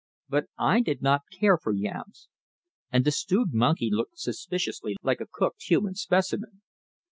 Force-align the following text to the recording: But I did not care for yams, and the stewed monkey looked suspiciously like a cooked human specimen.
But 0.29 0.45
I 0.57 0.79
did 0.79 1.03
not 1.03 1.29
care 1.31 1.59
for 1.59 1.71
yams, 1.75 2.27
and 2.91 3.05
the 3.05 3.11
stewed 3.11 3.53
monkey 3.53 3.89
looked 3.91 4.17
suspiciously 4.17 4.95
like 5.03 5.21
a 5.21 5.27
cooked 5.31 5.61
human 5.61 5.93
specimen. 5.93 6.63